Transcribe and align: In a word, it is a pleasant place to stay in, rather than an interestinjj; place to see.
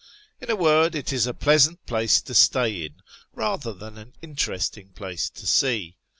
In 0.39 0.49
a 0.49 0.55
word, 0.55 0.95
it 0.95 1.13
is 1.13 1.27
a 1.27 1.33
pleasant 1.35 1.85
place 1.85 2.21
to 2.21 2.33
stay 2.33 2.85
in, 2.87 3.03
rather 3.35 3.71
than 3.71 3.99
an 3.99 4.13
interestinjj; 4.23 4.95
place 4.95 5.29
to 5.29 5.45
see. 5.45 5.95